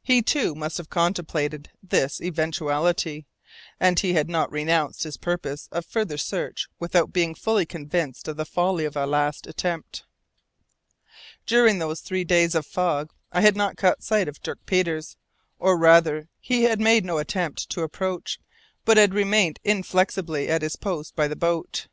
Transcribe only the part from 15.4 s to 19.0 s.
or rather he had made no attempt to approach, but